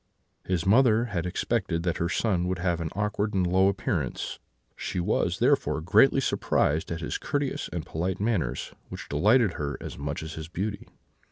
"His 0.43 0.65
mother 0.65 1.05
had 1.13 1.27
expected 1.27 1.83
that 1.83 1.97
her 1.97 2.09
son 2.09 2.47
would 2.47 2.57
have 2.57 2.79
had 2.79 2.85
an 2.87 2.91
awkward 2.95 3.35
and 3.35 3.45
low 3.45 3.67
appearance; 3.67 4.39
she 4.75 4.99
was, 4.99 5.37
therefore, 5.37 5.79
greatly 5.79 6.19
surprised 6.19 6.91
at 6.91 7.01
his 7.01 7.19
courteous 7.19 7.69
and 7.71 7.85
polite 7.85 8.19
manners, 8.19 8.73
which 8.89 9.07
delighted 9.09 9.53
her 9.53 9.77
as 9.79 9.99
much 9.99 10.23
as 10.23 10.33
his 10.33 10.47
beauty. 10.47 10.87